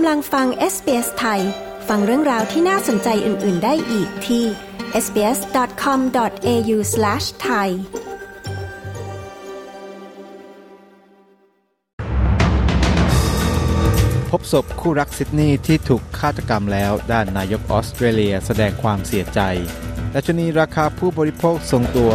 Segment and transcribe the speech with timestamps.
[0.00, 1.40] ำลังฟัง SBS ไทย
[1.88, 4.44] ฟังเรื่องราวที่น่าสนใจอื่น ๆ ได้อีกที่
[5.04, 6.78] sbs.com.au/
[7.42, 7.70] ไทย
[14.30, 19.40] พบศพคู่รักซิดนีย์ที่ถูกฆาตกรรมแล้วด้านนายกออสเตรเลียแสดงความเสียใจ
[20.12, 22.12] และชนีราคาผู้บริโภคทรงตัว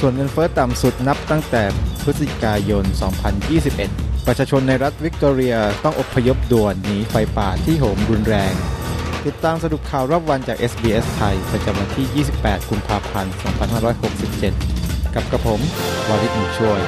[0.00, 1.62] ส่วนเงินเฟอ้อต่ำสุดนับตั้งแต่
[2.02, 8.54] พฤศจิกายน 2021 ประชาชนในรัฐวิกตอเรียต้องอพยพด่วนหนีไฟป่าที่โหมรุนแรง
[9.26, 13.32] ติดตามสรุปข่าวรอบวันจาก SBS ไทย ประจำวันที่ 28 กุมภาพันธ์
[14.44, 15.60] 2567 กับกระผม
[16.08, 16.80] วาริศมุช่วย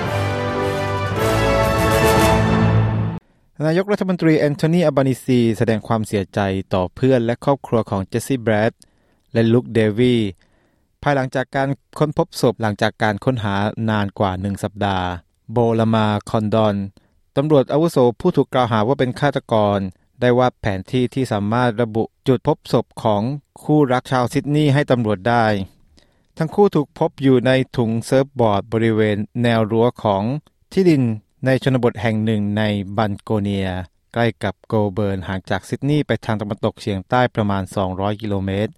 [3.67, 6.41] นายกรัฐมนตรีแอนโทนีอับานิซีแสดงความเสียใจ
[6.75, 8.73] ต่อเพื่อนและครอบครัวของเจสซี่แบรด
[9.33, 10.17] และลุคเดวี
[11.03, 11.69] ภายหลังจากการ
[11.99, 13.55] ค้นพบศพหลังจากการค้นหา
[13.91, 15.07] นานกว่าหนึ่งสัปดาห์
[15.53, 16.77] โบลามาร์-คอนดอน
[17.41, 19.79] ตำรวจอาวุโสผู้ถูกกล่าวหาว่าเป็นฆาตกร
[20.21, 23.23] ได้วาดแผนที่ที่สามารถระบุจุดพบศพของ
[23.63, 25.45] คู่รักชาวซิดนีย์ให้ตำรวจได้
[26.39, 30.23] ทั้งคู่ถูกพบอยู่ในถุงเซิร์ฟบอร์ดบริเวณแนวรั้วของ
[30.73, 31.03] ที่ดิน
[31.45, 32.63] ในชนบทแห่งหนึ่งใน
[32.97, 33.69] บันโกเนีย
[34.15, 38.73] ใกล้กับโกเบิร์นห่างจากซิดนีย์ไปทางตะวันตกเฉียงใต้ประมาณ 200 กิโลเมตร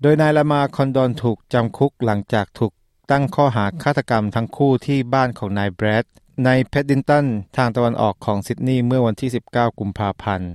[0.00, 2.72] โดยนายลามาร์-คอนดอนถูกจำคุกหลังจากถูก
[3.10, 6.04] ตั้งข้อหาฆาตกรรมทั้งคู่ที่บ้านของนายแบรด
[6.44, 10.50] ในเพดดินตันทางตะวันออกของซิดนีย์เมื่อวันที่ 19 กุมภาพันธ์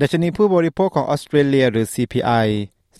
[0.00, 2.46] ดัชนีผู้บริโภคของออสเตรเลียหรือ CPI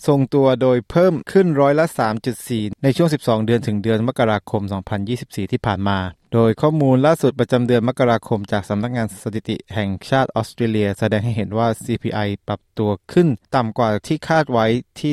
[0.07, 1.85] ทรงตัวโดยเพิ่มขึ้นร้อยละ
[2.33, 4.61] 3.4 ในช่วง 12 เดือนถึงเดือนมกราคม
[5.07, 5.97] 2024 ที่ผ่านมา
[6.33, 14.65] โดยข้อมูลล่าสุดประจำเดือนมกราคมจากสำนักงานสถิติแห่งชาติออสเตรเลีย แสดงให้เห็นว่า CPI ปรับตัวขึ้นต่ำกว่าที่คาดไว้
[14.99, 15.11] ที่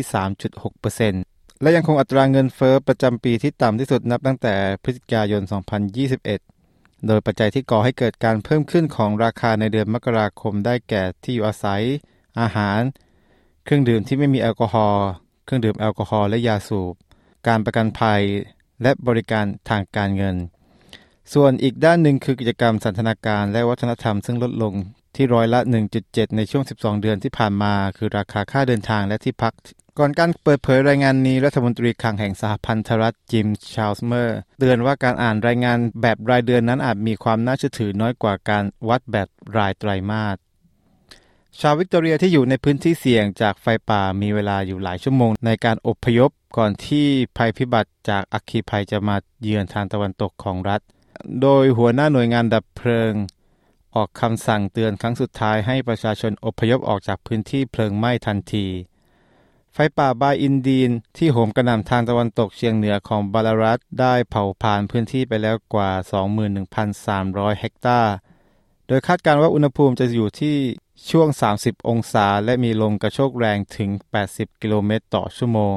[0.74, 5.42] 3.6% และยังคงอัตราเงินเฟอ้อประจำปีที่ต่ำที่สุดนับตั้งแต่พฤศจิกายน
[6.24, 11.82] 2021 โดยปัจจัยที่ก่อให้เกิดการเพิ่มขึ้นของราคาในเดือนมกราคมได้แก่ที่อยู่อาศัย
[12.40, 12.80] อาหาร
[13.64, 15.06] เครื่องดื่มที่ไม่มีแอลกอฮอล์
[15.44, 16.94] เครื่องดื่มแอลกอฮอล์และยาสูบ
[17.48, 18.22] การประกันภัย
[18.82, 20.36] และบริการทางการเงิน
[21.34, 24.74] ส่วนอีกด้านหนึ่งคือกิจกรรมสันทนาการและวัฒนธรรมซึ่งลดลง
[25.16, 25.60] ที่ร้อยละ
[25.98, 29.54] 1.7 ในช่วง 12 เดือนที่ผ่านมา คือราคาค่าเดินทางและที่พัก
[30.00, 40.36] ก่อนการเปิดเผยรายงานนี้รัฐมนตรีคลังแห่งสหพันธรัฐจิมชาลส์เมอร์เตือนว่าการอ่านรายงานแบบรายเดือนนั้นอาจมีความน่าเชื่อถือน้อยกว่าการวัดแบบรายไตรมาส
[41.60, 47.06] ชาววิกตอเรียที่อยู่ในพื้นที่เสี่ยงจากไฟป่ามีเวลาอยู่หลายชั่วโมงในการอบพยพก่อนที่
[47.36, 50.80] ภัยพิบัติจากอัคคีภัยจะมาเยือนทางตะวันตกของรัฐ
[51.42, 53.12] โดยหัวหน้าหน่วยงานดับเพลิง
[53.94, 58.66] ออกคำสั่งเตือนครั้งสุดท้ายให้ประชาชนอพยพออกจากพื้นที่เพลิงไหม้ทันที
[59.80, 65.90] ไฟป่าบายอินดีนที่โหมกระหน่ำทางตะวันตกเฉียงเหนือของบาลารัฐได้เผาผ่านพื้นที่ไปแล้วกว่า
[66.54, 68.14] 21,300 เฮกตาร์
[68.86, 70.56] โดยคาดการณ์ว่าอุณหภูมิจะอยู่ที่
[71.10, 71.28] ช่วง
[71.58, 73.90] 30 องศา และมีลมกระโชกแรงถึง
[74.26, 75.76] 80 กิโลเมตรต่อชั่วโมง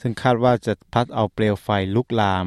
[0.00, 2.46] ซึ่งคาดว่าจะพัดเอาเปลวไฟลุกลาม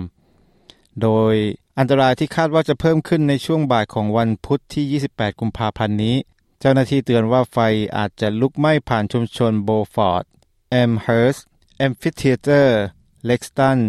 [1.02, 1.36] โดย
[1.78, 6.16] อันตรายที่คาดว่าจะเพิ่มขึ้นในช่วงบ่ายของวันพุธที่ 28 กุมภาพันธ์นี้
[6.60, 7.58] เจ้าหน้าที่เตือนว่าไฟ
[7.98, 10.26] อาจจะลุกไหม้ผ่านชุมชนโบฟอร์ด
[10.72, 11.38] แอมเฮิร์สต์
[11.78, 12.80] แอมฟิเทเตอร์
[13.26, 13.80] เล็กซ์ตัน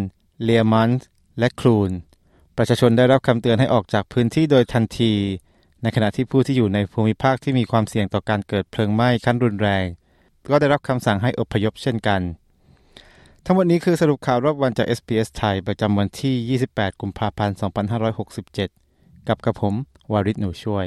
[0.43, 0.91] เลียร์มอนธ์
[1.39, 1.91] และคลูนส์
[2.57, 5.13] ประชาชนได้รับคำเตือนให้ออกจากพื้นที่โดยทันที
[5.83, 9.87] ในขณะที่ผู้ที่อยู่ในภูมิภาคที่มีความเสี่ยงต่อการเกิดเพลิงไหม้ขั้นรุนแรง
[10.49, 12.21] ก็ได้รับคำสั่งให้อพยพเช่นกัน
[13.45, 17.57] ทั้งหมดนี้คือสรุปข่าวรอบวันจาก SPS ไทย ประจำวันที่ 28 กุมภาพันธ์
[18.63, 19.75] 2567 กับกระผม
[20.13, 20.87] วาริศหนูช่วย